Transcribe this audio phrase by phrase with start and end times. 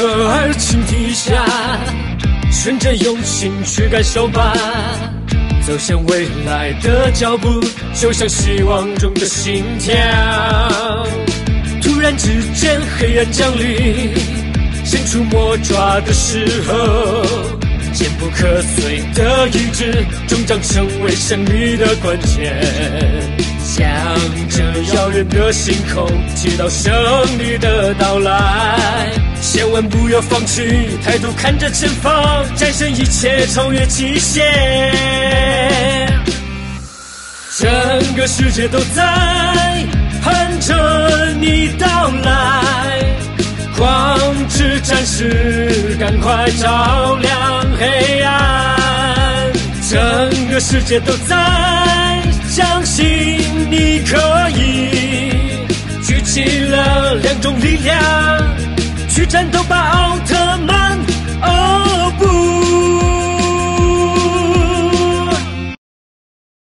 [0.00, 1.44] 热爱情底下，
[2.50, 4.54] 选择用心去感受吧。
[5.66, 7.60] 走向未来的脚步，
[7.92, 9.92] 就像希望中的心跳。
[11.82, 14.14] 突然之间，黑暗降临，
[14.86, 17.22] 伸出魔爪的时候，
[17.92, 19.92] 坚不可摧的意志，
[20.26, 22.58] 终将成为胜利的关键。
[23.70, 23.86] 向
[24.48, 24.64] 着
[24.96, 26.92] 遥远的星空，祈祷胜
[27.38, 29.12] 利的到来。
[29.40, 34.44] 千万不要放弃，抬头看着前方，战胜一切，超越极限。
[37.60, 37.70] 整
[38.16, 39.86] 个世界都在
[40.20, 43.04] 盼着你到来，
[43.78, 44.18] 光
[44.48, 49.52] 之战士，赶快照亮黑暗。
[49.88, 51.36] 整个世界都在
[52.48, 53.40] 相信，
[56.30, 57.96] 起了两种力量
[59.08, 59.79] 去战斗吧。